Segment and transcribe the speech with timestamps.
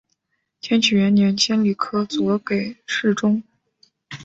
[0.61, 3.43] 天启元年迁礼科左给事中。